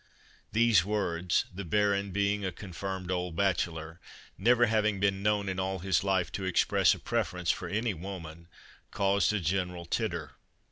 [0.51, 3.99] These words, the Baron being a confirmed old bachelor,
[4.35, 8.47] never having been known in all his life to express a preference for any woman,
[8.89, 10.31] caused a general titter.